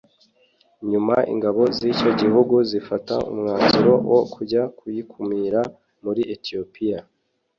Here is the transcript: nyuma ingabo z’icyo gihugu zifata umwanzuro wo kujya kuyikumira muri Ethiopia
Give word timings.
nyuma 0.89 1.15
ingabo 1.33 1.61
z’icyo 1.77 2.11
gihugu 2.21 2.55
zifata 2.69 3.15
umwanzuro 3.31 3.93
wo 4.11 4.21
kujya 4.33 4.61
kuyikumira 4.77 5.61
muri 6.03 6.21
Ethiopia 6.35 6.99